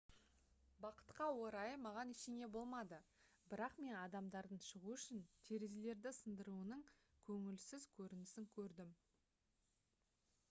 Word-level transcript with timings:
бақытқа 0.83 1.25
орай 1.47 1.73
маған 1.81 2.13
ештеңе 2.13 2.47
болмады 2.55 2.97
бірақ 3.51 3.75
мен 3.83 3.97
адамдардың 3.99 4.63
шығу 4.67 4.95
үшін 4.95 5.21
терезелерді 5.49 6.13
сындыруының 6.21 6.81
көңілсіз 7.29 7.85
көрінісін 7.99 8.49
көрдім 8.57 8.95